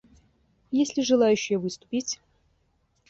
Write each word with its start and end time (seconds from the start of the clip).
Есть 0.71 0.97
ли 0.97 1.03
желающие 1.03 1.59
выступить? 1.59 2.19